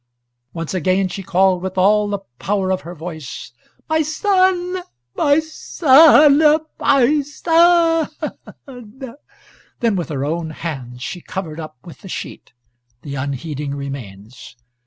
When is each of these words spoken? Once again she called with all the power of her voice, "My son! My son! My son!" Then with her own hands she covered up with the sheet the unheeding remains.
Once 0.51 0.73
again 0.73 1.07
she 1.07 1.21
called 1.21 1.61
with 1.61 1.77
all 1.77 2.07
the 2.07 2.17
power 2.39 2.71
of 2.71 2.81
her 2.81 2.95
voice, 2.95 3.51
"My 3.87 4.01
son! 4.01 4.81
My 5.13 5.37
son! 5.39 6.39
My 6.79 7.21
son!" 7.23 8.09
Then 9.79 9.95
with 9.95 10.09
her 10.09 10.25
own 10.25 10.49
hands 10.49 11.03
she 11.03 11.21
covered 11.21 11.59
up 11.59 11.77
with 11.83 11.99
the 12.01 12.09
sheet 12.09 12.51
the 13.03 13.13
unheeding 13.13 13.75
remains. 13.75 14.57